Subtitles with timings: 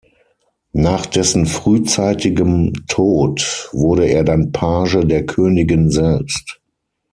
[0.73, 6.59] Nach dessen frühzeitigem Tod wurde er dann Page der Königin selbst.